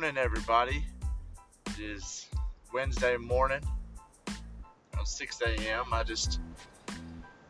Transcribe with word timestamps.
morning, 0.00 0.16
everybody. 0.16 0.84
It 1.70 1.80
is 1.80 2.28
Wednesday 2.72 3.16
morning, 3.16 3.62
around 4.94 5.06
6 5.06 5.40
a.m. 5.40 5.86
I 5.92 6.04
just 6.04 6.38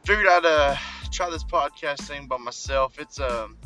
figured 0.03 0.27
I'd 0.27 0.47
uh, 0.47 0.77
try 1.11 1.29
this 1.29 1.45
podcast 1.45 2.01
thing 2.05 2.27
by 2.27 2.39
myself. 2.39 2.99
It's 2.99 3.21
um, 3.21 3.59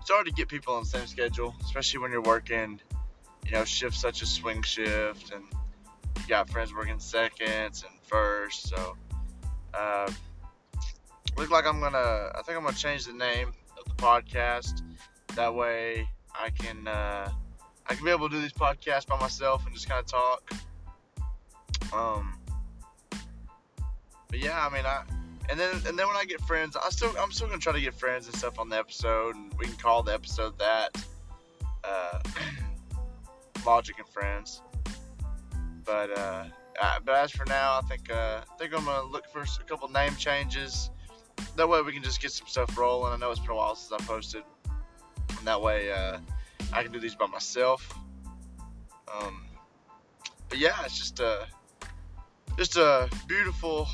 it's 0.00 0.10
hard 0.10 0.24
to 0.28 0.32
get 0.32 0.48
people 0.48 0.72
on 0.72 0.84
the 0.84 0.88
same 0.88 1.06
schedule, 1.06 1.54
especially 1.62 2.00
when 2.00 2.10
you're 2.10 2.22
working, 2.22 2.80
you 3.44 3.52
know, 3.52 3.66
shifts 3.66 4.00
such 4.00 4.22
as 4.22 4.30
swing 4.30 4.62
shift, 4.62 5.30
and 5.32 5.44
you 6.20 6.28
got 6.28 6.48
friends 6.48 6.72
working 6.72 6.98
seconds 7.00 7.84
and 7.86 8.00
first. 8.00 8.70
So, 8.70 8.96
uh, 9.74 10.10
look 11.36 11.50
like 11.50 11.66
I'm 11.66 11.80
gonna. 11.80 11.98
I 12.34 12.40
think 12.46 12.56
I'm 12.56 12.64
gonna 12.64 12.74
change 12.74 13.04
the 13.04 13.12
name 13.12 13.52
of 13.76 13.84
the 13.84 14.02
podcast. 14.02 14.80
That 15.34 15.54
way, 15.54 16.08
I 16.34 16.48
can 16.48 16.88
uh, 16.88 17.30
I 17.86 17.94
can 17.94 18.04
be 18.04 18.10
able 18.10 18.28
to 18.28 18.36
do 18.36 18.40
these 18.40 18.52
podcasts 18.52 19.06
by 19.06 19.18
myself 19.18 19.64
and 19.66 19.74
just 19.74 19.88
kind 19.88 20.00
of 20.00 20.06
talk. 20.06 20.52
Um, 21.92 22.38
but 24.28 24.38
yeah, 24.38 24.66
I 24.66 24.74
mean, 24.74 24.86
I 24.86 25.02
and 25.50 25.58
then 25.58 25.74
and 25.86 25.98
then 25.98 26.06
when 26.06 26.16
I 26.16 26.24
get 26.26 26.40
friends, 26.42 26.76
I 26.76 26.88
still 26.90 27.12
I'm 27.18 27.32
still 27.32 27.48
gonna 27.48 27.58
try 27.58 27.72
to 27.72 27.80
get 27.80 27.94
friends 27.94 28.26
and 28.26 28.36
stuff 28.36 28.58
on 28.58 28.68
the 28.68 28.78
episode, 28.78 29.34
and 29.34 29.52
we 29.58 29.66
can 29.66 29.76
call 29.76 30.02
the 30.02 30.14
episode 30.14 30.58
that 30.58 31.04
uh, 31.84 32.20
Logic 33.66 33.96
and 33.98 34.08
Friends. 34.08 34.62
But 35.84 36.16
uh, 36.16 36.44
but 37.04 37.14
as 37.14 37.32
for 37.32 37.44
now, 37.46 37.78
I 37.78 37.80
think 37.88 38.10
uh, 38.10 38.40
I 38.50 38.56
think 38.56 38.74
I'm 38.74 38.84
gonna 38.84 39.06
look 39.06 39.26
for 39.28 39.42
a 39.42 39.64
couple 39.64 39.88
name 39.88 40.14
changes. 40.16 40.90
That 41.56 41.68
way 41.68 41.82
we 41.82 41.92
can 41.92 42.02
just 42.02 42.22
get 42.22 42.30
some 42.30 42.46
stuff 42.46 42.78
rolling. 42.78 43.12
I 43.12 43.16
know 43.16 43.30
it's 43.30 43.40
been 43.40 43.50
a 43.50 43.54
while 43.54 43.74
since 43.74 44.00
I 44.00 44.04
posted, 44.06 44.44
and 45.36 45.46
that 45.46 45.60
way 45.60 45.90
uh, 45.90 46.18
I 46.72 46.82
can 46.82 46.92
do 46.92 47.00
these 47.00 47.14
by 47.14 47.26
myself. 47.26 47.98
Um, 49.12 49.44
but 50.48 50.58
yeah, 50.58 50.76
it's 50.84 50.98
just 50.98 51.20
a 51.20 51.46
just 52.56 52.76
a 52.76 53.08
beautiful, 53.26 53.88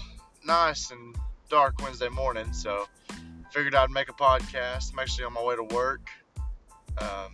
nice 0.44 0.90
and 0.90 1.16
dark 1.48 1.80
Wednesday 1.82 2.08
morning. 2.08 2.52
So 2.52 2.86
figured 3.52 3.74
I'd 3.74 3.90
make 3.90 4.08
a 4.08 4.12
podcast. 4.12 4.92
I'm 4.92 4.98
actually 4.98 5.24
on 5.24 5.32
my 5.32 5.42
way 5.42 5.56
to 5.56 5.64
work. 5.64 6.08
Um, 6.98 7.32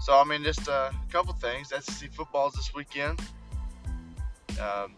so 0.00 0.18
I 0.18 0.24
mean, 0.24 0.42
just 0.44 0.68
a 0.68 0.92
couple 1.10 1.32
things. 1.34 1.68
SEC 1.68 2.12
football's 2.12 2.54
this 2.54 2.74
weekend. 2.74 3.20
Um, 4.60 4.94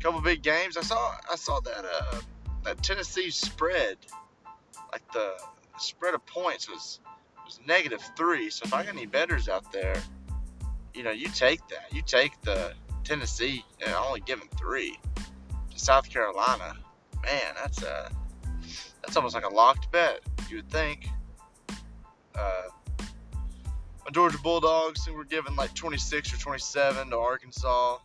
couple 0.00 0.20
big 0.20 0.42
games. 0.42 0.76
I 0.76 0.82
saw 0.82 1.16
I 1.30 1.36
saw 1.36 1.60
that 1.60 1.84
uh, 1.84 2.20
that 2.64 2.82
Tennessee 2.82 3.30
spread, 3.30 3.96
like 4.92 5.02
the 5.12 5.32
spread 5.78 6.14
of 6.14 6.24
points 6.26 6.68
was 6.68 7.00
was 7.46 7.60
negative 7.66 8.02
three. 8.16 8.50
So 8.50 8.64
if 8.66 8.74
I 8.74 8.82
got 8.84 8.94
any 8.94 9.06
betters 9.06 9.48
out 9.48 9.72
there, 9.72 9.96
you 10.92 11.02
know, 11.02 11.10
you 11.10 11.28
take 11.28 11.66
that. 11.68 11.92
You 11.92 12.02
take 12.02 12.40
the 12.42 12.74
Tennessee 13.04 13.64
and 13.84 13.94
only 13.94 14.20
giving 14.20 14.48
three 14.58 14.98
to 15.70 15.78
South 15.78 16.10
Carolina. 16.10 16.74
Man, 17.24 17.54
that's 17.54 17.82
a 17.82 18.10
that's 19.02 19.16
almost 19.16 19.34
like 19.34 19.44
a 19.44 19.52
locked 19.52 19.90
bet. 19.92 20.20
You 20.50 20.56
would 20.56 20.70
think. 20.70 21.08
Uh, 22.34 22.62
my 22.98 24.12
Georgia 24.12 24.38
Bulldogs 24.38 25.08
were 25.10 25.24
given 25.24 25.56
like 25.56 25.74
26 25.74 26.34
or 26.34 26.36
27 26.36 27.10
to 27.10 27.16
Arkansas, 27.18 27.98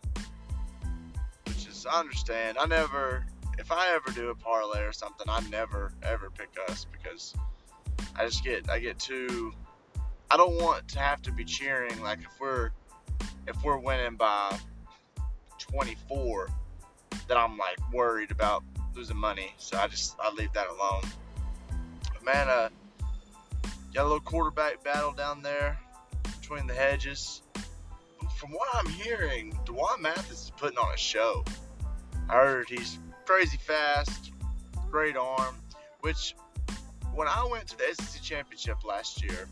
which 1.47 1.67
is 1.67 1.85
I 1.91 1.99
understand. 1.99 2.57
I 2.57 2.65
never, 2.65 3.25
if 3.59 3.71
I 3.71 3.93
ever 3.93 4.11
do 4.11 4.29
a 4.29 4.35
parlay 4.35 4.81
or 4.81 4.93
something, 4.93 5.27
I 5.29 5.41
never 5.49 5.91
ever 6.01 6.29
pick 6.31 6.49
us 6.69 6.87
because 6.91 7.35
I 8.15 8.25
just 8.25 8.43
get 8.43 8.69
I 8.69 8.79
get 8.79 8.99
too. 8.99 9.53
I 10.29 10.37
don't 10.37 10.61
want 10.61 10.87
to 10.89 10.99
have 10.99 11.21
to 11.23 11.31
be 11.31 11.43
cheering 11.43 12.01
like 12.01 12.19
if 12.19 12.39
we're 12.39 12.71
if 13.47 13.61
we're 13.63 13.77
winning 13.77 14.15
by 14.15 14.57
24, 15.57 16.47
that 17.27 17.37
I'm 17.37 17.57
like 17.57 17.77
worried 17.93 18.31
about 18.31 18.63
losing 18.95 19.17
money. 19.17 19.53
So 19.57 19.77
I 19.77 19.87
just 19.87 20.15
I 20.19 20.31
leave 20.31 20.53
that 20.53 20.67
alone. 20.67 21.03
But 22.13 22.25
man, 22.25 22.49
uh, 22.49 22.69
got 23.93 24.03
a 24.03 24.03
little 24.03 24.19
quarterback 24.19 24.83
battle 24.83 25.11
down 25.11 25.41
there 25.41 25.77
between 26.39 26.67
the 26.67 26.73
hedges. 26.73 27.41
From 28.37 28.51
what 28.51 28.67
I'm 28.73 28.87
hearing, 28.87 29.57
D'Wan 29.65 30.01
Mathis 30.01 30.45
is 30.45 30.51
putting 30.57 30.77
on 30.77 30.93
a 30.93 30.97
show. 30.97 31.43
I 32.29 32.35
heard 32.35 32.69
he's 32.69 32.97
crazy 33.25 33.57
fast, 33.57 34.31
great 34.89 35.15
arm, 35.15 35.55
which 35.99 36.35
when 37.13 37.27
I 37.27 37.45
went 37.49 37.67
to 37.69 37.77
the 37.77 37.83
SEC 37.93 38.21
championship 38.21 38.83
last 38.83 39.23
year 39.23 39.47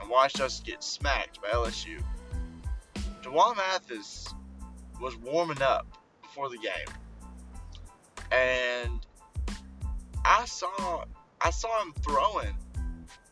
and 0.00 0.10
watched 0.10 0.40
us 0.40 0.60
get 0.60 0.82
smacked 0.82 1.40
by 1.42 1.48
LSU, 1.48 2.02
D'Wan 3.22 3.56
Mathis 3.56 4.28
was 5.00 5.16
warming 5.16 5.62
up 5.62 5.86
before 6.22 6.48
the 6.48 6.58
game, 6.58 6.94
and 8.30 9.06
I 10.24 10.44
saw 10.44 11.04
I 11.40 11.50
saw 11.50 11.82
him 11.82 11.92
throwing, 12.02 12.56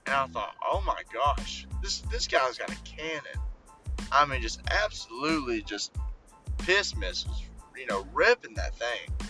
and 0.07 0.15
I 0.15 0.27
thought, 0.27 0.55
oh 0.69 0.83
my 0.87 1.03
gosh, 1.13 1.67
this 1.83 2.01
this 2.11 2.27
guy's 2.27 2.59
got 2.59 2.71
a 2.71 2.77
cannon. 2.83 3.41
I 4.11 4.27
mean, 4.27 4.43
just 4.43 4.61
absolutely 4.71 5.63
just 5.63 5.93
piss 6.59 6.97
missiles, 6.97 7.43
you 7.77 7.87
know, 7.87 8.07
ripping 8.13 8.55
that 8.55 8.75
thing. 8.75 9.29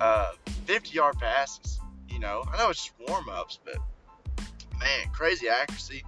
Uh, 0.00 0.32
50 0.66 0.94
yard 0.94 1.18
passes. 1.18 1.80
You 2.10 2.18
know, 2.18 2.44
I 2.52 2.58
know 2.58 2.70
it's 2.70 2.84
just 2.84 2.92
warm 3.08 3.28
ups, 3.28 3.58
but 3.64 3.76
man, 4.78 5.08
crazy 5.12 5.48
accuracy, 5.48 6.04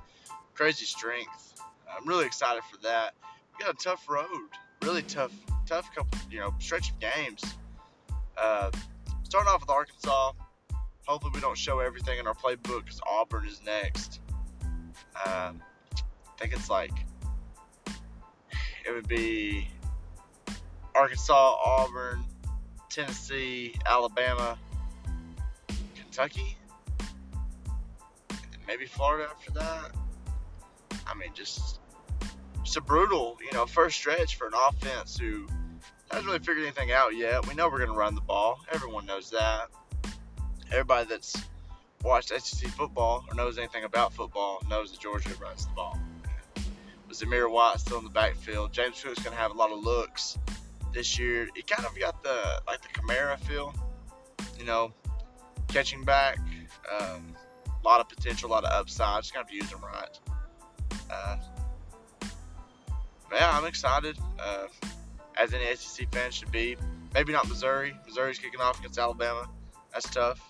crazy 0.54 0.84
strength. 0.84 1.54
I'm 1.88 2.06
really 2.06 2.26
excited 2.26 2.62
for 2.70 2.78
that. 2.82 3.14
We 3.58 3.64
got 3.64 3.74
a 3.74 3.76
tough 3.76 4.08
road, 4.08 4.26
really 4.82 5.02
tough, 5.02 5.32
tough 5.66 5.94
couple, 5.94 6.18
you 6.30 6.40
know, 6.40 6.54
stretch 6.58 6.90
of 6.90 6.98
games. 6.98 7.42
Uh, 8.36 8.70
starting 9.22 9.52
off 9.52 9.60
with 9.60 9.70
Arkansas. 9.70 10.32
Hopefully, 11.06 11.32
we 11.34 11.40
don't 11.40 11.58
show 11.58 11.80
everything 11.80 12.18
in 12.18 12.26
our 12.26 12.34
playbook 12.34 12.84
because 12.84 13.00
Auburn 13.08 13.46
is 13.46 13.60
next. 13.64 14.20
Uh, 15.24 15.52
I 15.52 16.38
think 16.38 16.52
it's 16.52 16.70
like 16.70 16.92
it 18.86 18.92
would 18.92 19.08
be 19.08 19.68
Arkansas, 20.94 21.56
Auburn, 21.64 22.24
Tennessee, 22.88 23.74
Alabama, 23.86 24.58
Kentucky, 26.12 26.58
maybe 28.66 28.84
Florida 28.84 29.30
after 29.30 29.50
that. 29.52 29.92
I 31.06 31.14
mean, 31.14 31.30
just 31.32 31.80
it's 32.60 32.76
a 32.76 32.82
brutal, 32.82 33.38
you 33.40 33.50
know, 33.56 33.64
first 33.64 33.96
stretch 33.96 34.36
for 34.36 34.46
an 34.46 34.52
offense 34.68 35.16
who 35.16 35.46
hasn't 36.10 36.26
really 36.26 36.38
figured 36.40 36.64
anything 36.64 36.92
out 36.92 37.16
yet. 37.16 37.48
We 37.48 37.54
know 37.54 37.66
we're 37.70 37.78
going 37.78 37.92
to 37.92 37.96
run 37.96 38.14
the 38.14 38.20
ball. 38.20 38.60
Everyone 38.70 39.06
knows 39.06 39.30
that. 39.30 39.68
Everybody 40.70 41.08
that's 41.08 41.34
watched 42.04 42.28
SEC 42.28 42.68
football 42.72 43.24
or 43.30 43.34
knows 43.34 43.56
anything 43.56 43.84
about 43.84 44.12
football 44.12 44.62
knows 44.68 44.90
that 44.90 45.00
Georgia 45.00 45.30
runs 45.40 45.64
the 45.64 45.72
ball. 45.72 45.98
With 47.08 47.18
Zamir 47.18 47.50
White 47.50 47.80
still 47.80 47.96
in 47.96 48.04
the 48.04 48.10
backfield, 48.10 48.70
James 48.70 49.02
Cook's 49.02 49.22
going 49.22 49.34
to 49.34 49.40
have 49.40 49.52
a 49.52 49.54
lot 49.56 49.72
of 49.72 49.82
looks 49.82 50.38
this 50.92 51.18
year. 51.18 51.48
It 51.56 51.66
kind 51.66 51.86
of 51.86 51.98
got 51.98 52.22
the 52.22 52.60
like 52.66 52.82
the 52.82 52.88
Kamara 52.88 53.38
feel, 53.38 53.74
you 54.58 54.66
know, 54.66 54.92
catching 55.72 56.04
back. 56.04 56.38
Um, 57.00 57.34
a 57.66 57.86
lot 57.88 58.00
of 58.00 58.08
potential, 58.08 58.50
a 58.50 58.52
lot 58.52 58.64
of 58.64 58.72
upside. 58.72 59.22
Just 59.22 59.34
got 59.34 59.48
to 59.48 59.54
use 59.54 59.70
them 59.70 59.80
right. 59.82 60.18
Uh, 61.10 61.36
yeah, 63.32 63.50
I'm 63.52 63.64
excited. 63.64 64.18
Uh, 64.38 64.66
as 65.38 65.54
any 65.54 65.74
SEC 65.74 66.12
fan 66.12 66.30
should 66.30 66.52
be. 66.52 66.76
Maybe 67.14 67.32
not 67.32 67.48
Missouri. 67.48 67.96
Missouri's 68.06 68.38
kicking 68.38 68.60
off 68.60 68.78
against 68.78 68.98
Alabama. 68.98 69.48
That's 69.92 70.08
tough. 70.10 70.40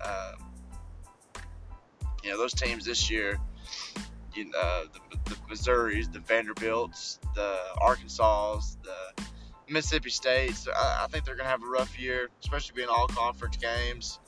Uh, 0.00 0.32
you 2.22 2.30
know, 2.30 2.38
those 2.38 2.54
teams 2.54 2.84
this 2.84 3.10
year, 3.10 3.38
you 4.34 4.46
know, 4.46 4.58
uh, 4.60 4.84
the, 4.92 5.18
the 5.30 5.36
Missouris, 5.50 6.12
the 6.12 6.20
Vanderbilts, 6.20 7.18
the 7.34 7.58
Arkansas, 7.80 8.60
the 8.82 9.24
Mississippi 9.68 10.10
States. 10.10 10.68
I, 10.68 11.04
I 11.04 11.06
think 11.08 11.24
they're 11.24 11.34
going 11.34 11.46
to 11.46 11.50
have 11.50 11.62
a 11.62 11.68
rough 11.68 11.98
year, 11.98 12.28
especially 12.42 12.74
being 12.76 12.88
all 12.88 13.08
conference 13.08 13.56
games. 13.56 14.20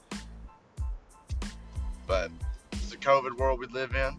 But 2.07 2.31
it's 2.73 2.91
the 2.91 2.97
COVID 2.97 3.37
world 3.37 3.61
we 3.61 3.67
live 3.67 3.95
in. 3.95 4.17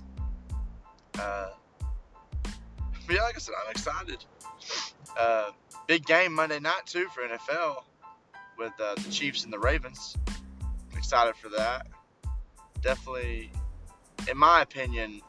Uh, 1.19 1.49
but 3.07 3.15
yeah, 3.15 3.21
like 3.21 3.35
I 3.35 3.39
said, 3.39 3.55
I'm 3.63 3.71
excited. 3.71 4.25
Uh, 5.17 5.51
big 5.87 6.05
game 6.05 6.33
Monday 6.33 6.59
night 6.59 6.85
too 6.85 7.07
for 7.13 7.21
NFL 7.21 7.83
with 8.57 8.73
uh, 8.81 8.95
the 8.95 9.11
Chiefs 9.11 9.43
and 9.43 9.53
the 9.53 9.59
Ravens. 9.59 10.15
I'm 10.91 10.97
excited 10.97 11.35
for 11.35 11.49
that. 11.49 11.87
Definitely, 12.81 13.51
in 14.29 14.38
my 14.38 14.61
opinion, 14.61 15.21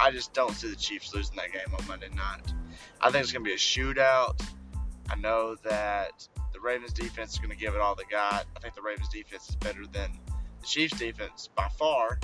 I 0.00 0.10
just 0.10 0.32
don't 0.34 0.54
see 0.54 0.68
the 0.68 0.76
Chiefs 0.76 1.14
losing 1.14 1.36
that 1.36 1.52
game 1.52 1.74
on 1.78 1.86
Monday 1.86 2.08
night. 2.14 2.52
I 3.00 3.10
think 3.10 3.22
it's 3.22 3.32
going 3.32 3.44
to 3.44 3.48
be 3.48 3.54
a 3.54 3.56
shootout. 3.56 4.40
I 5.10 5.16
know 5.16 5.56
that 5.64 6.26
the 6.52 6.60
Ravens 6.60 6.92
defense 6.92 7.34
is 7.34 7.38
going 7.38 7.50
to 7.50 7.56
give 7.56 7.74
it 7.74 7.80
all 7.80 7.94
they 7.94 8.04
got. 8.10 8.46
I 8.56 8.60
think 8.60 8.74
the 8.74 8.82
Ravens 8.82 9.08
defense 9.08 9.48
is 9.48 9.56
better 9.56 9.86
than 9.86 10.10
the 10.64 10.70
Chiefs 10.70 10.98
defense 10.98 11.48
by 11.54 11.68
far. 11.78 12.18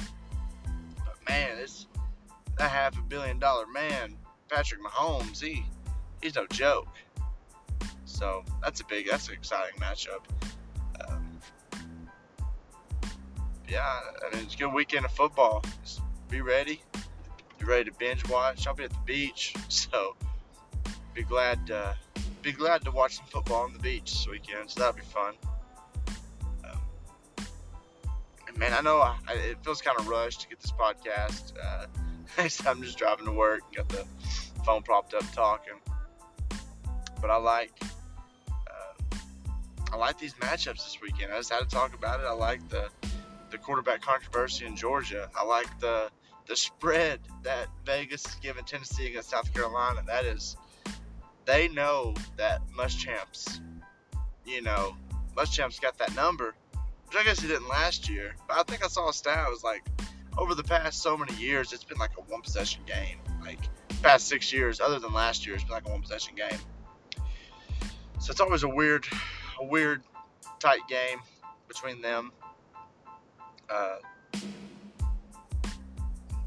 But 1.04 1.16
man, 1.28 1.58
it's 1.58 1.86
that 2.58 2.70
half 2.70 2.98
a 2.98 3.02
billion 3.02 3.38
dollar 3.38 3.66
man, 3.66 4.16
Patrick 4.48 4.82
Mahomes, 4.82 5.42
he 5.42 5.64
he's 6.22 6.34
no 6.34 6.46
joke. 6.46 6.88
So 8.04 8.44
that's 8.62 8.80
a 8.80 8.84
big, 8.86 9.08
that's 9.08 9.28
an 9.28 9.34
exciting 9.34 9.78
matchup. 9.78 10.24
Um, 11.08 11.38
yeah, 13.68 13.82
I 13.82 14.34
mean 14.34 14.44
it's 14.44 14.54
a 14.54 14.58
good 14.58 14.72
weekend 14.72 15.04
of 15.04 15.12
football. 15.12 15.62
Just 15.82 16.00
be 16.28 16.40
ready. 16.40 16.82
Be 17.58 17.66
ready 17.66 17.90
to 17.90 17.96
binge 17.98 18.26
watch. 18.28 18.66
I'll 18.66 18.74
be 18.74 18.84
at 18.84 18.90
the 18.90 18.96
beach, 19.04 19.54
so 19.68 20.16
be 21.14 21.22
glad. 21.22 21.66
to 21.66 21.94
be 22.42 22.52
glad 22.52 22.82
to 22.82 22.90
watch 22.90 23.16
some 23.16 23.26
football 23.26 23.64
on 23.64 23.74
the 23.74 23.78
beach 23.80 24.12
this 24.12 24.26
weekend. 24.26 24.70
So 24.70 24.80
that'll 24.80 24.96
be 24.96 25.02
fun. 25.02 25.34
Man, 28.60 28.74
I 28.74 28.82
know 28.82 28.98
I, 28.98 29.16
it 29.28 29.56
feels 29.64 29.80
kind 29.80 29.98
of 29.98 30.06
rushed 30.06 30.42
to 30.42 30.48
get 30.48 30.60
this 30.60 30.70
podcast. 30.70 31.54
Uh, 31.60 31.86
I'm 32.68 32.82
just 32.82 32.98
driving 32.98 33.24
to 33.24 33.32
work, 33.32 33.62
got 33.74 33.88
the 33.88 34.04
phone 34.64 34.82
propped 34.82 35.14
up 35.14 35.24
talking. 35.32 35.80
But 37.20 37.30
I 37.30 37.36
like 37.36 37.72
uh, 38.50 39.16
I 39.92 39.96
like 39.96 40.18
these 40.18 40.34
matchups 40.34 40.84
this 40.84 40.98
weekend. 41.02 41.32
I 41.32 41.38
just 41.38 41.50
had 41.50 41.60
to 41.60 41.66
talk 41.66 41.94
about 41.94 42.20
it. 42.20 42.26
I 42.26 42.32
like 42.32 42.68
the 42.68 42.90
the 43.50 43.58
quarterback 43.58 44.02
controversy 44.02 44.66
in 44.66 44.76
Georgia. 44.76 45.30
I 45.34 45.44
like 45.44 45.80
the 45.80 46.10
the 46.46 46.54
spread 46.54 47.20
that 47.42 47.68
Vegas 47.86 48.26
is 48.26 48.34
giving 48.36 48.64
Tennessee 48.64 49.06
against 49.06 49.30
South 49.30 49.52
Carolina. 49.54 50.02
That 50.06 50.24
is, 50.26 50.56
they 51.46 51.68
know 51.68 52.14
that 52.36 52.60
Muschamps, 52.76 53.60
you 54.44 54.60
know, 54.60 54.96
Muschamps 55.36 55.80
got 55.80 55.96
that 55.98 56.14
number, 56.16 56.54
which 57.10 57.20
I 57.20 57.24
guess 57.24 57.40
he 57.40 57.48
didn't 57.48 57.68
last 57.68 58.08
year. 58.08 58.34
But 58.46 58.58
I 58.58 58.62
think 58.62 58.84
I 58.84 58.88
saw 58.88 59.08
a 59.08 59.12
stat. 59.12 59.46
It 59.46 59.50
was 59.50 59.64
like 59.64 59.84
over 60.38 60.54
the 60.54 60.62
past 60.62 61.02
so 61.02 61.16
many 61.16 61.34
years, 61.34 61.72
it's 61.72 61.82
been 61.82 61.98
like 61.98 62.12
a 62.16 62.20
one 62.22 62.40
possession 62.40 62.82
game. 62.86 63.18
Like 63.42 63.58
past 64.02 64.28
six 64.28 64.52
years, 64.52 64.80
other 64.80 64.98
than 64.98 65.12
last 65.12 65.44
year, 65.44 65.56
it's 65.56 65.64
been 65.64 65.72
like 65.72 65.86
a 65.86 65.90
one 65.90 66.02
possession 66.02 66.34
game. 66.36 66.58
So 68.20 68.30
it's 68.30 68.40
always 68.40 68.62
a 68.62 68.68
weird, 68.68 69.06
a 69.60 69.64
weird, 69.64 70.02
tight 70.60 70.86
game 70.88 71.18
between 71.66 72.00
them. 72.00 72.32
Uh, 73.68 73.96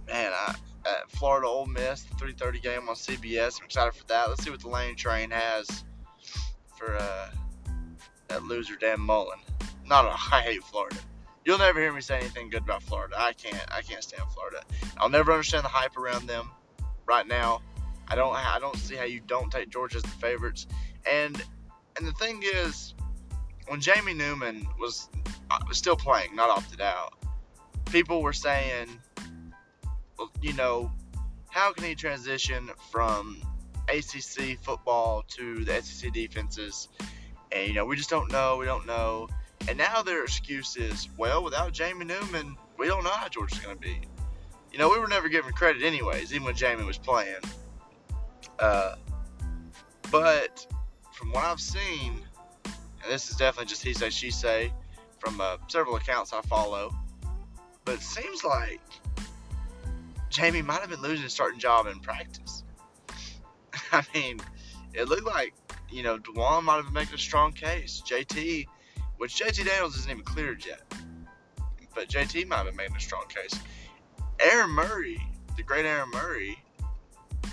man, 0.07 0.31
I, 0.33 0.55
at 0.85 1.11
Florida 1.11 1.47
Ole 1.47 1.65
Miss, 1.65 2.03
the 2.03 2.15
3:30 2.15 2.61
game 2.61 2.89
on 2.89 2.95
CBS. 2.95 3.59
I'm 3.59 3.65
excited 3.65 3.93
for 3.95 4.05
that. 4.07 4.29
Let's 4.29 4.43
see 4.43 4.49
what 4.49 4.61
the 4.61 4.69
Lane 4.69 4.95
Train 4.95 5.31
has 5.31 5.83
for 6.77 6.95
uh, 6.95 7.29
that 8.29 8.43
loser 8.43 8.75
Dan 8.75 9.01
Mullen. 9.01 9.39
Not 9.85 10.05
a, 10.05 10.09
I 10.35 10.41
hate 10.41 10.63
Florida. 10.63 10.97
You'll 11.45 11.57
never 11.57 11.79
hear 11.79 11.91
me 11.91 12.01
say 12.01 12.19
anything 12.19 12.49
good 12.49 12.61
about 12.61 12.83
Florida. 12.83 13.15
I 13.17 13.33
can't. 13.33 13.65
I 13.71 13.81
can't 13.81 14.03
stand 14.03 14.23
Florida. 14.33 14.61
I'll 14.97 15.09
never 15.09 15.31
understand 15.31 15.65
the 15.65 15.69
hype 15.69 15.97
around 15.97 16.27
them. 16.27 16.49
Right 17.05 17.27
now, 17.27 17.61
I 18.07 18.15
don't. 18.15 18.33
I 18.33 18.59
don't 18.59 18.77
see 18.77 18.95
how 18.95 19.03
you 19.03 19.19
don't 19.19 19.51
take 19.51 19.69
Georgia 19.69 19.97
as 19.97 20.03
the 20.03 20.09
favorites. 20.09 20.67
And 21.05 21.43
and 21.97 22.07
the 22.07 22.13
thing 22.13 22.43
is, 22.43 22.93
when 23.67 23.81
Jamie 23.81 24.13
Newman 24.13 24.67
was, 24.79 25.09
uh, 25.51 25.59
was 25.67 25.77
still 25.77 25.95
playing, 25.95 26.35
not 26.35 26.49
opted 26.49 26.81
out, 26.81 27.13
people 27.91 28.21
were 28.21 28.33
saying, 28.33 28.87
you 30.41 30.53
know, 30.53 30.91
how 31.49 31.71
can 31.73 31.83
he 31.83 31.95
transition 31.95 32.69
from 32.89 33.41
ACC 33.89 34.57
football 34.61 35.23
to 35.29 35.63
the 35.65 35.81
SEC 35.81 36.11
defenses? 36.13 36.89
And 37.51 37.67
you 37.67 37.73
know, 37.73 37.85
we 37.85 37.95
just 37.95 38.09
don't 38.09 38.31
know. 38.31 38.57
We 38.57 38.65
don't 38.65 38.87
know. 38.87 39.27
And 39.67 39.77
now 39.77 40.01
their 40.01 40.23
excuse 40.23 40.75
is, 40.75 41.09
well, 41.17 41.43
without 41.43 41.71
Jamie 41.71 42.05
Newman, 42.05 42.57
we 42.77 42.87
don't 42.87 43.03
know 43.03 43.11
how 43.11 43.27
Georgia's 43.29 43.59
going 43.59 43.75
to 43.75 43.81
be. 43.81 44.01
You 44.71 44.79
know, 44.79 44.89
we 44.89 44.99
were 44.99 45.07
never 45.07 45.29
given 45.29 45.53
credit 45.53 45.83
anyways, 45.83 46.33
even 46.33 46.45
when 46.45 46.55
Jamie 46.55 46.83
was 46.83 46.97
playing. 46.97 47.35
Uh, 48.59 48.95
but 50.11 50.65
from 51.11 51.31
what 51.31 51.43
I've 51.43 51.61
seen, 51.61 52.21
and 52.65 53.11
this 53.11 53.29
is 53.29 53.37
definitely 53.37 53.67
just 53.67 53.83
he 53.83 53.93
say, 53.93 54.09
she 54.09 54.31
say 54.31 54.73
from 55.19 55.39
uh, 55.39 55.57
several 55.67 55.95
accounts 55.95 56.33
I 56.33 56.41
follow, 56.41 56.93
but 57.85 57.95
it 57.95 58.01
seems 58.01 58.43
like 58.43 58.81
Jamie 60.29 60.61
might 60.61 60.81
have 60.81 60.89
been 60.89 61.01
losing 61.01 61.23
his 61.23 61.33
starting 61.33 61.59
job 61.59 61.87
in 61.87 61.99
practice. 61.99 62.63
I 63.91 64.03
mean, 64.13 64.39
it 64.93 65.07
looked 65.07 65.25
like, 65.25 65.53
you 65.89 66.03
know, 66.03 66.17
D'Wan 66.17 66.65
might 66.65 66.77
have 66.77 66.85
been 66.85 66.93
making 66.93 67.15
a 67.15 67.19
strong 67.19 67.53
case. 67.53 68.01
JT 68.05 68.65
which 69.23 69.41
JT 69.41 69.65
Daniels 69.65 69.95
isn't 69.99 70.11
even 70.11 70.21
cleared 70.25 70.65
yet. 70.65 70.81
But 71.95 72.09
JT 72.09 72.45
might 72.45 72.65
have 72.65 72.75
making 72.75 72.97
a 72.97 72.99
strong 72.99 73.23
case. 73.29 73.57
Aaron 74.37 74.71
Murray, 74.71 75.17
the 75.55 75.63
great 75.63 75.85
Aaron 75.85 76.09
Murray, 76.13 76.61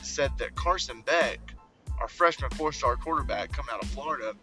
said 0.02 0.32
that 0.38 0.56
Carson 0.56 1.02
Beck, 1.02 1.38
our 2.00 2.08
freshman 2.08 2.50
four 2.50 2.72
star 2.72 2.96
quarterback 2.96 3.52
coming 3.52 3.70
out 3.72 3.80
of 3.84 3.88
Florida, 3.90 4.34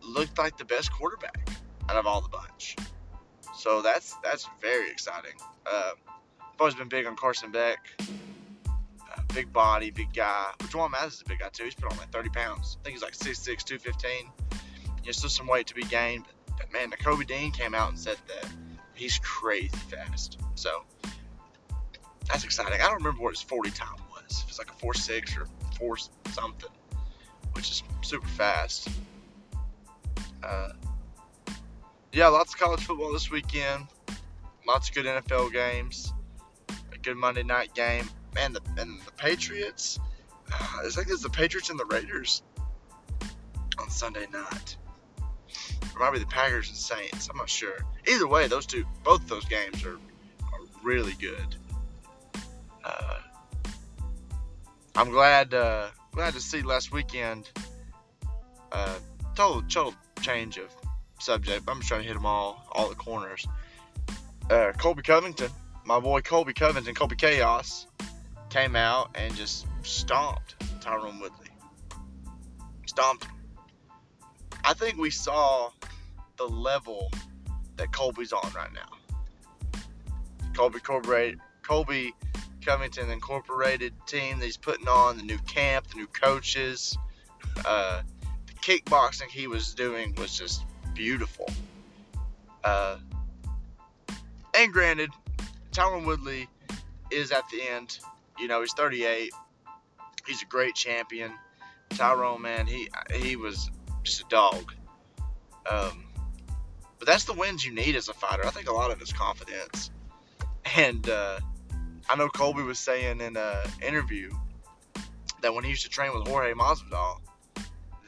looked 0.00 0.38
like 0.38 0.56
the 0.56 0.64
best 0.64 0.90
quarterback 0.90 1.50
out 1.90 1.96
of 1.96 2.06
all 2.06 2.22
the 2.22 2.30
bunch. 2.30 2.76
So 3.54 3.82
that's 3.82 4.16
that's 4.24 4.48
very 4.62 4.90
exciting. 4.90 5.34
Uh, 5.70 5.90
I've 6.40 6.58
always 6.58 6.74
been 6.74 6.88
big 6.88 7.04
on 7.04 7.16
Carson 7.16 7.50
Beck. 7.50 7.80
Uh, 8.00 9.20
big 9.34 9.52
body, 9.52 9.90
big 9.90 10.14
guy. 10.14 10.52
But 10.56 10.70
Juwan 10.70 10.90
Mathis 10.92 11.16
is 11.16 11.20
a 11.20 11.24
big 11.26 11.40
guy 11.40 11.50
too. 11.50 11.64
He's 11.64 11.74
put 11.74 11.92
on 11.92 11.98
like 11.98 12.10
30 12.12 12.30
pounds. 12.30 12.78
I 12.80 12.84
think 12.84 12.94
he's 12.94 13.02
like 13.02 13.12
6'6", 13.12 13.62
215 13.62 14.30
there's 15.04 15.18
still 15.18 15.30
some 15.30 15.46
weight 15.46 15.66
to 15.68 15.74
be 15.74 15.84
gained. 15.84 16.24
But 16.58 16.72
man, 16.72 16.90
Nakobe 16.90 17.26
Dean 17.26 17.50
came 17.52 17.74
out 17.74 17.90
and 17.90 17.98
said 17.98 18.16
that 18.28 18.50
he's 18.94 19.18
crazy 19.18 19.68
fast. 19.68 20.38
So 20.54 20.84
that's 22.28 22.44
exciting. 22.44 22.80
I 22.80 22.84
don't 22.86 22.96
remember 22.96 23.22
what 23.22 23.34
his 23.34 23.42
40 23.42 23.70
time 23.70 23.96
was. 24.10 24.42
If 24.42 24.48
it's 24.48 24.58
like 24.58 24.70
a 24.70 24.84
4.6 24.84 25.38
or 25.38 25.46
4 25.78 25.96
something, 26.32 26.70
which 27.52 27.70
is 27.70 27.82
super 28.02 28.26
fast. 28.28 28.88
Uh, 30.42 30.70
yeah, 32.12 32.28
lots 32.28 32.54
of 32.54 32.60
college 32.60 32.84
football 32.84 33.12
this 33.12 33.30
weekend. 33.30 33.86
Lots 34.66 34.88
of 34.88 34.94
good 34.94 35.06
NFL 35.06 35.52
games. 35.52 36.12
A 36.92 36.98
good 36.98 37.16
Monday 37.16 37.42
night 37.42 37.74
game. 37.74 38.08
Man, 38.34 38.52
the 38.52 38.60
and 38.78 39.00
the 39.04 39.12
Patriots. 39.12 40.00
Uh, 40.52 40.78
it's 40.84 40.96
like 40.96 41.08
it's 41.08 41.22
the 41.22 41.30
Patriots 41.30 41.70
and 41.70 41.78
the 41.78 41.84
Raiders 41.86 42.42
on 43.78 43.90
Sunday 43.90 44.26
night. 44.32 44.76
Or 45.94 46.00
might 46.00 46.12
be 46.12 46.18
the 46.18 46.26
Packers 46.26 46.68
and 46.68 46.76
Saints. 46.76 47.28
I'm 47.28 47.36
not 47.36 47.48
sure. 47.48 47.78
Either 48.06 48.26
way, 48.26 48.46
those 48.46 48.66
two, 48.66 48.84
both 49.04 49.26
those 49.28 49.44
games 49.44 49.84
are, 49.84 49.94
are 49.94 50.60
really 50.82 51.14
good. 51.20 51.56
Uh, 52.84 53.18
I'm 54.96 55.10
glad 55.10 55.54
uh, 55.54 55.88
glad 56.12 56.34
to 56.34 56.40
see 56.40 56.62
last 56.62 56.92
weekend. 56.92 57.50
Uh, 58.72 58.96
total 59.34 59.62
total 59.62 59.94
change 60.20 60.58
of 60.58 60.70
subject. 61.20 61.64
I'm 61.68 61.78
just 61.78 61.88
trying 61.88 62.02
to 62.02 62.06
hit 62.06 62.14
them 62.14 62.26
all 62.26 62.66
all 62.72 62.88
the 62.88 62.94
corners. 62.94 63.46
Uh, 64.50 64.72
Colby 64.76 65.02
Covington, 65.02 65.50
my 65.84 65.98
boy 66.00 66.20
Colby 66.20 66.52
Covington, 66.52 66.94
Colby 66.94 67.16
Chaos, 67.16 67.86
came 68.50 68.76
out 68.76 69.10
and 69.14 69.34
just 69.34 69.66
stomped 69.82 70.58
Tyron 70.80 71.20
Woodley. 71.20 71.48
Stomped. 72.86 73.26
I 74.64 74.72
think 74.72 74.96
we 74.96 75.10
saw 75.10 75.70
the 76.36 76.44
level 76.44 77.10
that 77.76 77.92
Colby's 77.92 78.32
on 78.32 78.50
right 78.54 78.72
now. 78.72 79.80
Colby 80.54 80.76
Incorporated, 80.76 81.40
Colby 81.62 82.14
Covington 82.64 83.10
Incorporated 83.10 83.92
team 84.06 84.38
that 84.38 84.46
he's 84.46 84.56
putting 84.56 84.88
on, 84.88 85.18
the 85.18 85.22
new 85.22 85.38
camp, 85.38 85.88
the 85.88 85.96
new 85.96 86.06
coaches, 86.06 86.96
uh, 87.66 88.02
the 88.46 88.52
kickboxing 88.54 89.28
he 89.28 89.46
was 89.46 89.74
doing 89.74 90.14
was 90.14 90.38
just 90.38 90.64
beautiful. 90.94 91.46
Uh, 92.62 92.96
and 94.56 94.72
granted, 94.72 95.10
Tyron 95.72 96.06
Woodley 96.06 96.48
is 97.10 97.32
at 97.32 97.44
the 97.50 97.60
end. 97.60 97.98
You 98.38 98.48
know, 98.48 98.60
he's 98.60 98.72
38. 98.72 99.30
He's 100.26 100.42
a 100.42 100.46
great 100.46 100.74
champion. 100.74 101.32
Tyron, 101.90 102.40
man, 102.40 102.66
he 102.66 102.88
he 103.12 103.36
was 103.36 103.70
just 104.04 104.20
a 104.20 104.28
dog. 104.28 104.72
Um, 105.68 106.04
but 106.98 107.08
that's 107.08 107.24
the 107.24 107.32
wins 107.32 107.64
you 107.64 107.74
need 107.74 107.96
as 107.96 108.08
a 108.08 108.14
fighter. 108.14 108.46
I 108.46 108.50
think 108.50 108.68
a 108.68 108.72
lot 108.72 108.90
of 108.90 109.00
it's 109.00 109.12
confidence. 109.12 109.90
And 110.76 111.08
uh, 111.08 111.40
I 112.08 112.16
know 112.16 112.28
Colby 112.28 112.62
was 112.62 112.78
saying 112.78 113.20
in 113.20 113.36
an 113.36 113.56
interview 113.86 114.30
that 115.42 115.54
when 115.54 115.64
he 115.64 115.70
used 115.70 115.82
to 115.82 115.90
train 115.90 116.12
with 116.14 116.28
Jorge 116.28 116.52
Masvidal, 116.54 117.20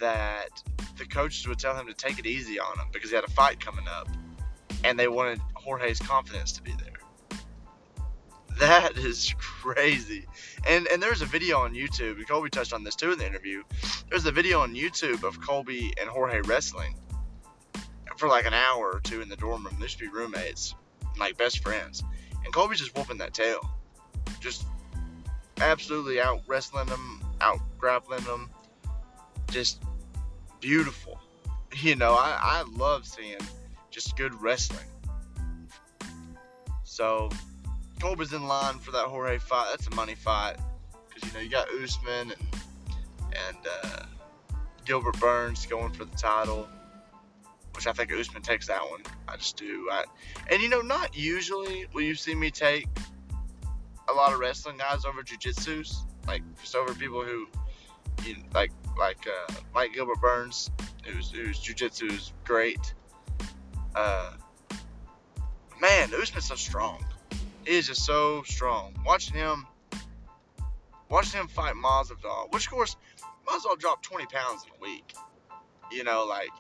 that 0.01 0.49
the 0.99 1.07
coaches 1.07 1.47
would 1.49 1.59
tell 1.59 1.77
him 1.77 1.87
to 1.87 1.95
take 1.95 2.19
it 2.19 2.27
easy 2.27 2.59
on 2.59 2.79
him 2.79 2.87
because 2.93 3.11
he 3.11 3.17
had 3.17 3.25
a 3.25 3.31
fight 3.31 3.61
coming 3.61 3.87
up, 3.89 4.09
and 4.85 4.99
they 4.99 5.09
wanted 5.09 5.41
Jorge's 5.55 5.99
confidence 5.99 6.53
to 6.53 6.63
be 6.63 6.73
there. 6.73 6.86
That 8.61 8.97
is 8.97 9.35
crazy. 9.37 10.27
And 10.67 10.87
and 10.87 11.03
there's 11.03 11.21
a 11.21 11.27
video 11.27 11.59
on 11.59 11.75
YouTube, 11.75 12.27
Colby 12.27 12.49
touched 12.49 12.73
on 12.73 12.85
this 12.85 12.97
too 12.97 13.13
in 13.13 13.19
the 13.19 13.27
interview. 13.27 13.63
There's 14.09 14.25
a 14.25 14.33
video 14.33 14.61
on 14.61 14.75
YouTube 14.75 15.25
of 15.25 15.41
Colby 15.43 15.93
and 16.01 16.09
Jorge 16.09 16.41
wrestling 16.41 16.97
for 18.17 18.29
like 18.29 18.47
an 18.47 18.55
hour 18.55 18.93
or 18.95 19.01
two 19.01 19.21
in 19.21 19.29
the 19.29 19.37
dorm 19.37 19.65
room. 19.65 19.77
They 19.79 19.89
to 19.89 19.99
be 19.99 20.09
roommates, 20.09 20.75
like 21.19 21.37
best 21.37 21.63
friends. 21.63 22.03
And 22.45 22.55
Colby's 22.55 22.79
just 22.79 22.97
whooping 22.97 23.19
that 23.19 23.35
tail. 23.35 23.61
just 24.41 24.65
absolutely 25.61 26.21
out 26.21 26.41
wrestling 26.47 26.87
them, 26.87 27.23
out 27.41 27.61
grappling 27.79 28.25
them, 28.25 28.51
just 29.51 29.83
beautiful. 30.61 31.21
You 31.77 31.95
know, 31.97 32.13
I, 32.13 32.39
I 32.41 32.65
love 32.75 33.07
seeing 33.07 33.37
just 33.91 34.17
good 34.17 34.41
wrestling. 34.41 34.87
So, 36.85 37.29
Colby's 38.01 38.33
in 38.33 38.47
line 38.47 38.79
for 38.79 38.91
that 38.93 39.07
Jorge 39.07 39.39
fight. 39.39 39.69
That's 39.71 39.87
a 39.87 39.95
money 39.95 40.15
fight 40.15 40.57
because 41.09 41.29
you 41.29 41.35
know 41.35 41.43
you 41.43 41.51
got 41.51 41.69
Usman 41.83 42.33
and 42.33 42.61
and 43.49 43.57
uh, 43.83 44.03
Gilbert 44.85 45.19
Burns 45.19 45.67
going 45.67 45.93
for 45.93 46.05
the 46.05 46.17
title, 46.17 46.69
which 47.75 47.87
I 47.87 47.93
think 47.93 48.13
Usman 48.13 48.43
takes 48.43 48.67
that 48.69 48.81
one. 48.81 49.03
I 49.29 49.37
just 49.37 49.57
do. 49.57 49.89
I, 49.91 50.05
and 50.51 50.63
you 50.63 50.69
know, 50.69 50.81
not 50.81 51.17
usually 51.17 51.87
will 51.93 52.03
you 52.03 52.15
see 52.15 52.35
me 52.35 52.51
take 52.51 52.87
a 54.09 54.13
lot 54.13 54.33
of 54.33 54.39
wrestling 54.39 54.79
guys 54.79 55.05
over 55.05 55.23
jujitsu's, 55.23 56.05
like 56.27 56.43
just 56.61 56.75
over 56.77 56.95
people 56.95 57.23
who, 57.25 57.47
you 58.25 58.35
know, 58.35 58.43
like 58.55 58.73
like 58.99 59.27
uh, 59.27 59.53
Mike 59.75 59.93
Gilbert 59.95 60.21
Burns, 60.21 60.71
who's 61.05 61.31
whose 61.31 61.59
jujitsu 61.59 62.11
is 62.13 62.33
great. 62.45 62.95
Uh, 63.95 64.33
man, 65.81 66.11
Usman's 66.15 66.47
so 66.47 66.55
strong. 66.55 67.05
Is 67.67 67.89
just 67.89 68.05
so 68.05 68.43
strong. 68.45 68.95
Watching 69.05 69.35
him, 69.35 69.67
watching 71.11 71.41
him 71.41 71.49
fight 71.49 71.75
Masvidal, 71.75 72.53
which 72.53 72.67
of 72.67 72.73
course 72.73 72.97
Masvidal 73.47 73.79
dropped 73.79 74.05
20 74.05 74.27
pounds 74.27 74.65
in 74.65 74.71
a 74.79 74.81
week. 74.81 75.15
You 75.91 76.05
know, 76.05 76.25
like, 76.29 76.51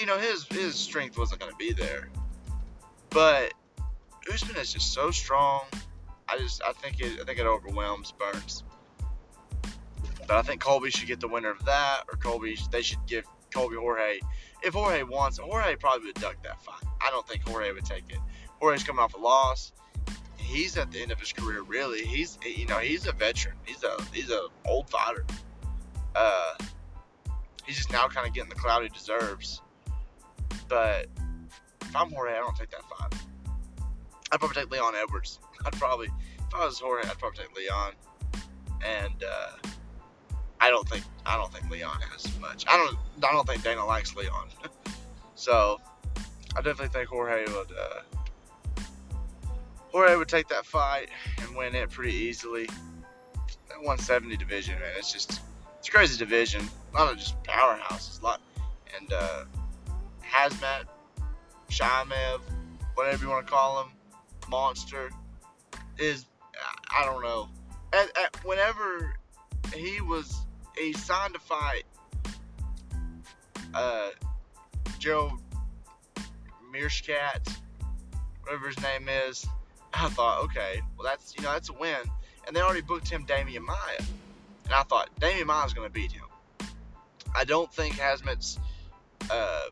you 0.00 0.06
know 0.06 0.18
his 0.18 0.46
his 0.46 0.74
strength 0.74 1.16
wasn't 1.16 1.40
going 1.40 1.52
to 1.52 1.58
be 1.58 1.72
there, 1.72 2.10
but 3.10 3.54
Usman 4.32 4.56
is 4.56 4.72
just 4.72 4.92
so 4.92 5.10
strong. 5.10 5.62
I 6.28 6.38
just 6.38 6.62
I 6.64 6.72
think 6.72 7.00
it 7.00 7.20
I 7.20 7.24
think 7.24 7.38
it 7.38 7.46
overwhelms 7.46 8.12
Burns. 8.12 8.64
But 10.26 10.36
I 10.36 10.42
think 10.42 10.60
Colby 10.60 10.90
should 10.90 11.08
get 11.08 11.20
the 11.20 11.28
winner 11.28 11.50
of 11.50 11.64
that, 11.66 12.02
or 12.10 12.16
Colby 12.16 12.56
they 12.70 12.82
should 12.82 13.04
give 13.06 13.24
Colby 13.52 13.76
Jorge. 13.76 14.20
If 14.62 14.74
Jorge 14.74 15.02
wants, 15.02 15.38
Jorge 15.38 15.76
probably 15.76 16.06
would 16.06 16.14
duck 16.16 16.36
that 16.44 16.62
fight. 16.62 16.82
I 17.00 17.10
don't 17.10 17.26
think 17.28 17.46
Jorge 17.46 17.72
would 17.72 17.84
take 17.84 18.04
it. 18.08 18.18
Jorge's 18.60 18.84
coming 18.84 19.02
off 19.02 19.14
a 19.14 19.18
loss. 19.18 19.72
He's 20.52 20.76
at 20.76 20.92
the 20.92 21.00
end 21.00 21.12
of 21.12 21.18
his 21.18 21.32
career, 21.32 21.62
really. 21.62 22.04
He's 22.04 22.38
you 22.44 22.66
know 22.66 22.78
he's 22.78 23.06
a 23.06 23.12
veteran. 23.12 23.56
He's 23.64 23.82
a 23.82 23.96
he's 24.12 24.30
a 24.30 24.48
old 24.66 24.90
fighter. 24.90 25.24
Uh, 26.14 26.54
he's 27.64 27.76
just 27.76 27.90
now 27.90 28.06
kind 28.06 28.26
of 28.28 28.34
getting 28.34 28.50
the 28.50 28.56
clout 28.56 28.82
he 28.82 28.90
deserves. 28.90 29.62
But 30.68 31.06
if 31.80 31.96
I'm 31.96 32.10
Jorge, 32.10 32.32
I 32.32 32.38
don't 32.38 32.56
take 32.56 32.70
that 32.70 32.82
fight. 32.84 33.14
I'd 34.30 34.40
probably 34.40 34.62
take 34.62 34.70
Leon 34.70 34.94
Edwards. 34.94 35.38
I'd 35.64 35.72
probably, 35.72 36.08
if 36.38 36.54
I 36.54 36.66
was 36.66 36.78
Jorge, 36.78 37.08
I'd 37.08 37.18
probably 37.18 37.38
take 37.38 37.56
Leon. 37.56 37.92
And 38.84 39.24
uh, 39.24 39.68
I 40.60 40.70
don't 40.70 40.88
think 40.88 41.04
I 41.24 41.36
don't 41.36 41.52
think 41.52 41.70
Leon 41.70 42.00
has 42.10 42.38
much. 42.40 42.64
I 42.68 42.76
don't 42.76 42.98
I 43.24 43.32
don't 43.32 43.46
think 43.46 43.62
Dana 43.62 43.84
likes 43.86 44.14
Leon. 44.14 44.48
so 45.34 45.80
I 46.54 46.60
definitely 46.60 46.88
think 46.88 47.08
Jorge 47.08 47.44
would 47.46 47.72
uh, 47.72 48.00
Jorge 49.92 50.16
would 50.16 50.28
take 50.28 50.48
that 50.48 50.64
fight 50.64 51.10
and 51.40 51.54
win 51.54 51.74
it 51.74 51.90
pretty 51.90 52.14
easily. 52.14 52.66
That 53.68 53.78
170 53.78 54.36
division, 54.36 54.74
man, 54.74 54.90
it's 54.96 55.12
just 55.12 55.40
it's 55.78 55.88
a 55.88 55.90
crazy 55.90 56.18
division. 56.18 56.66
A 56.94 56.98
lot 56.98 57.12
of 57.12 57.18
just 57.18 57.40
powerhouses. 57.44 58.20
A 58.20 58.24
lot 58.24 58.40
and 58.98 59.12
uh, 59.12 59.44
Hazmat, 60.24 60.84
Shimev, 61.68 62.40
whatever 62.94 63.24
you 63.24 63.30
want 63.30 63.46
to 63.46 63.52
call 63.52 63.82
him, 63.82 63.90
Monster 64.48 65.10
is 65.98 66.26
I 66.90 67.04
don't 67.04 67.22
know. 67.22 67.48
At, 67.92 68.16
at, 68.16 68.44
whenever 68.44 69.14
he 69.74 70.00
was 70.00 70.46
he 70.76 70.92
signed 70.92 71.34
to 71.34 71.40
fight 71.40 71.84
uh, 73.74 74.10
Joe 74.98 75.38
Meerschaert, 76.72 77.56
whatever 78.42 78.68
his 78.68 78.80
name 78.82 79.08
is, 79.08 79.46
I 79.94 80.08
thought, 80.08 80.44
okay, 80.44 80.82
well 80.96 81.06
that's 81.06 81.34
you 81.36 81.42
know 81.42 81.52
that's 81.52 81.68
a 81.68 81.74
win, 81.74 81.98
and 82.46 82.56
they 82.56 82.60
already 82.60 82.80
booked 82.80 83.08
him 83.08 83.26
Demian 83.26 83.62
Maia, 83.62 83.98
and 84.64 84.74
I 84.74 84.82
thought 84.82 85.10
Demian 85.20 85.46
Maia's 85.46 85.74
going 85.74 85.88
to 85.88 85.92
beat 85.92 86.12
him. 86.12 86.24
I 87.34 87.44
don't 87.44 87.72
think 87.72 87.94
Hazmat's 87.94 88.58
uh, 89.30 89.66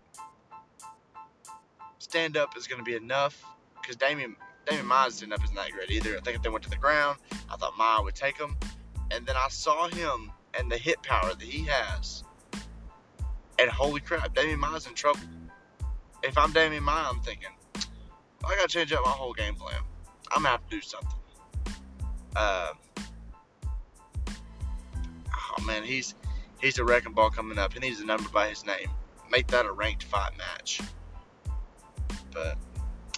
stand 1.99 2.37
up 2.37 2.57
is 2.57 2.67
going 2.67 2.79
to 2.79 2.85
be 2.85 2.97
enough 2.97 3.45
because 3.81 3.97
Demian 3.97 4.35
Demian 4.67 4.85
Maia's 4.85 5.17
stand 5.17 5.33
up 5.33 5.43
isn't 5.43 5.57
that 5.57 5.71
great 5.73 5.91
either. 5.91 6.17
I 6.17 6.21
think 6.21 6.37
if 6.37 6.43
they 6.43 6.51
went 6.51 6.65
to 6.65 6.71
the 6.71 6.77
ground, 6.77 7.19
I 7.51 7.57
thought 7.57 7.77
Maia 7.79 8.03
would 8.03 8.15
take 8.15 8.39
him, 8.39 8.57
and 9.11 9.27
then 9.27 9.37
I 9.37 9.49
saw 9.49 9.89
him 9.89 10.33
and 10.55 10.71
the 10.71 10.77
hit 10.77 11.03
power 11.03 11.31
that 11.31 11.43
he 11.43 11.67
has, 11.67 12.25
and 13.59 13.71
holy 13.71 14.01
crap, 14.01 14.35
Demian 14.35 14.59
Maia's 14.59 14.87
in 14.87 14.95
trouble. 14.95 15.21
If 16.23 16.37
I'm 16.37 16.53
Demian 16.53 16.83
Maia, 16.83 17.09
I'm 17.09 17.21
thinking 17.21 17.49
I 18.45 18.57
got 18.57 18.69
to 18.69 18.69
change 18.69 18.93
up 18.93 19.05
my 19.05 19.11
whole 19.11 19.33
game 19.33 19.55
plan. 19.55 19.81
I'm 20.31 20.43
gonna 20.43 20.49
have 20.49 20.69
to 20.69 20.77
do 20.77 20.83
something. 20.83 21.19
Uh, 22.37 22.73
oh 25.59 25.63
man, 25.65 25.83
he's 25.83 26.15
he's 26.61 26.79
a 26.79 26.85
wrecking 26.85 27.13
ball 27.13 27.31
coming 27.31 27.59
up. 27.59 27.73
He 27.73 27.81
needs 27.81 28.01
a 28.01 28.07
number 28.07 28.29
by 28.31 28.49
his 28.49 28.65
name. 28.65 28.91
Make 29.31 29.49
that 29.49 29.67
a 29.67 29.73
ranked 29.73 30.05
fight 30.05 30.33
match. 30.39 30.81
But 32.33 32.57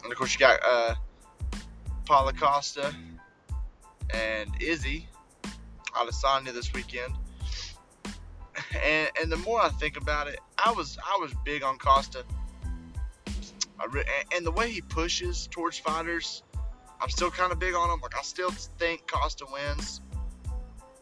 and 0.02 0.12
of 0.12 0.19
course 0.19 0.33
you 0.33 0.38
got 0.40 0.61
uh, 0.64 0.95
Paulo 2.07 2.33
Costa 2.33 2.95
and 4.11 4.50
Izzy 4.61 5.09
Adesanya 5.95 6.52
this 6.52 6.73
weekend. 6.73 7.14
And, 8.83 9.11
and 9.21 9.33
the 9.33 9.37
more 9.38 9.61
I 9.61 9.69
think 9.69 9.97
about 9.97 10.28
it, 10.28 10.38
I 10.59 10.73
was 10.73 10.99
I 11.04 11.19
was 11.21 11.33
big 11.45 11.62
on 11.62 11.78
Costa. 11.78 12.25
Re- 13.90 14.04
and 14.35 14.47
the 14.47 14.50
way 14.52 14.71
he 14.71 14.81
pushes 14.81 15.49
towards 15.50 15.78
fighters, 15.78 16.42
I'm 17.02 17.11
still 17.11 17.32
kind 17.32 17.50
of 17.50 17.59
big 17.59 17.75
on 17.75 17.90
him. 17.90 18.00
Like 18.00 18.16
I 18.16 18.23
still 18.23 18.50
think 18.50 19.11
Costa 19.11 19.44
wins. 19.52 20.00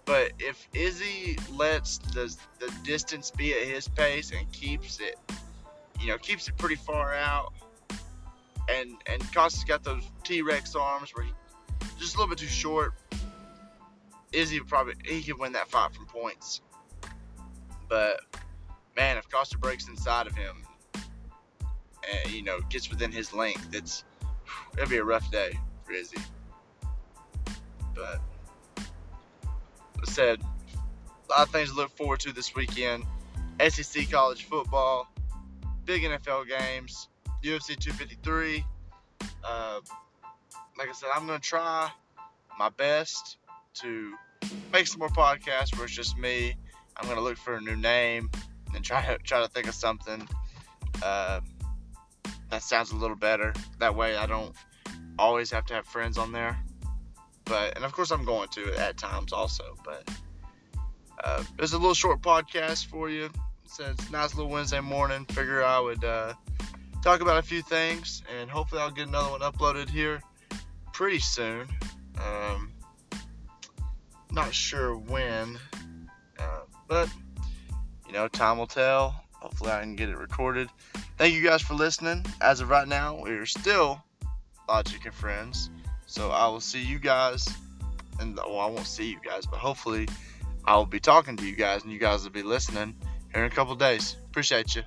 But 0.06 0.32
if 0.38 0.66
Izzy 0.72 1.38
lets 1.52 1.98
the 1.98 2.34
the 2.58 2.72
distance 2.82 3.30
be 3.30 3.52
at 3.52 3.66
his 3.66 3.86
pace 3.86 4.32
and 4.32 4.50
keeps 4.50 4.98
it, 4.98 5.18
you 6.00 6.08
know, 6.08 6.16
keeps 6.16 6.48
it 6.48 6.56
pretty 6.56 6.76
far 6.76 7.14
out, 7.14 7.52
and 8.68 8.96
and 9.06 9.32
Costa's 9.34 9.64
got 9.64 9.84
those 9.84 10.02
T-Rex 10.24 10.74
arms 10.74 11.10
where 11.14 11.26
he 11.26 11.32
just 11.98 12.14
a 12.14 12.18
little 12.18 12.30
bit 12.30 12.38
too 12.38 12.46
short. 12.46 12.94
Izzy 14.32 14.58
probably 14.60 14.94
he 15.04 15.22
could 15.22 15.38
win 15.38 15.52
that 15.52 15.68
fight 15.68 15.94
from 15.94 16.06
points. 16.06 16.62
But 17.90 18.20
man, 18.96 19.18
if 19.18 19.28
Costa 19.28 19.58
breaks 19.58 19.86
inside 19.86 20.26
of 20.26 20.34
him, 20.34 20.64
and 20.94 22.32
you 22.32 22.42
know 22.42 22.60
gets 22.70 22.88
within 22.88 23.12
his 23.12 23.34
length, 23.34 23.74
it's 23.74 24.04
it'll 24.78 24.88
be 24.88 24.96
a 24.96 25.04
rough 25.04 25.30
day 25.30 25.58
Izzy. 25.92 26.18
But 27.94 28.20
I 28.76 30.04
said, 30.04 30.40
a 30.40 31.32
lot 31.32 31.46
of 31.46 31.50
things 31.50 31.70
to 31.70 31.76
look 31.76 31.96
forward 31.96 32.20
to 32.20 32.32
this 32.32 32.54
weekend. 32.54 33.04
SEC 33.68 34.10
college 34.10 34.44
football, 34.44 35.06
big 35.84 36.02
NFL 36.02 36.48
games, 36.48 37.08
UFC 37.42 37.78
253. 37.78 38.64
Uh, 39.44 39.80
like 40.78 40.88
I 40.88 40.92
said, 40.92 41.10
I'm 41.14 41.26
gonna 41.26 41.38
try 41.38 41.90
my 42.58 42.70
best 42.70 43.36
to 43.74 44.14
make 44.72 44.86
some 44.86 45.00
more 45.00 45.08
podcasts 45.08 45.76
where 45.76 45.84
it's 45.84 45.94
just 45.94 46.16
me. 46.16 46.54
I'm 46.96 47.08
gonna 47.08 47.20
look 47.20 47.36
for 47.36 47.54
a 47.54 47.60
new 47.60 47.76
name 47.76 48.30
and 48.74 48.84
try 48.84 49.04
to 49.04 49.18
try 49.24 49.42
to 49.42 49.48
think 49.48 49.68
of 49.68 49.74
something 49.74 50.26
uh, 51.02 51.40
that 52.50 52.62
sounds 52.62 52.92
a 52.92 52.96
little 52.96 53.16
better. 53.16 53.52
That 53.78 53.94
way, 53.94 54.16
I 54.16 54.26
don't 54.26 54.54
always 55.18 55.50
have 55.50 55.66
to 55.66 55.74
have 55.74 55.86
friends 55.86 56.18
on 56.18 56.32
there. 56.32 56.58
But 57.44 57.76
and 57.76 57.84
of 57.84 57.92
course, 57.92 58.10
I'm 58.10 58.24
going 58.24 58.48
to 58.50 58.74
at 58.78 58.96
times 58.96 59.32
also. 59.32 59.76
But 59.84 60.08
uh, 61.22 61.44
it's 61.58 61.72
a 61.72 61.78
little 61.78 61.94
short 61.94 62.22
podcast 62.22 62.86
for 62.86 63.10
you. 63.10 63.30
It's 63.64 63.78
a 63.80 63.94
nice 64.10 64.34
little 64.34 64.50
Wednesday 64.50 64.80
morning. 64.80 65.24
Figure 65.26 65.62
I 65.62 65.78
would 65.80 66.04
uh, 66.04 66.34
talk 67.02 67.20
about 67.20 67.38
a 67.38 67.42
few 67.42 67.62
things, 67.62 68.22
and 68.38 68.50
hopefully, 68.50 68.80
I'll 68.80 68.90
get 68.90 69.08
another 69.08 69.30
one 69.30 69.40
uploaded 69.40 69.88
here 69.88 70.22
pretty 70.92 71.18
soon. 71.18 71.68
Um, 72.18 72.72
not 74.32 74.54
sure 74.54 74.96
when, 74.96 75.58
uh, 76.38 76.60
but 76.88 77.08
you 78.06 78.12
know, 78.12 78.28
time 78.28 78.58
will 78.58 78.66
tell. 78.66 79.24
Hopefully, 79.32 79.70
I 79.70 79.80
can 79.80 79.96
get 79.96 80.08
it 80.08 80.18
recorded. 80.18 80.68
Thank 81.16 81.34
you 81.34 81.42
guys 81.42 81.62
for 81.62 81.74
listening. 81.74 82.24
As 82.40 82.60
of 82.60 82.70
right 82.70 82.86
now, 82.86 83.20
we 83.22 83.30
are 83.30 83.46
still 83.46 84.02
Logic 84.70 85.04
and 85.04 85.12
Friends. 85.12 85.68
So 86.06 86.30
I 86.30 86.46
will 86.46 86.60
see 86.60 86.80
you 86.80 87.00
guys, 87.00 87.48
and 88.20 88.36
well, 88.36 88.60
I 88.60 88.66
won't 88.66 88.86
see 88.86 89.10
you 89.10 89.18
guys, 89.24 89.44
but 89.44 89.58
hopefully, 89.58 90.08
I 90.64 90.76
will 90.76 90.86
be 90.86 91.00
talking 91.00 91.36
to 91.38 91.44
you 91.44 91.56
guys, 91.56 91.82
and 91.82 91.92
you 91.92 91.98
guys 91.98 92.22
will 92.22 92.30
be 92.30 92.44
listening 92.44 92.94
here 93.34 93.44
in 93.44 93.50
a 93.50 93.54
couple 93.54 93.74
days. 93.74 94.16
Appreciate 94.26 94.76
you. 94.76 94.82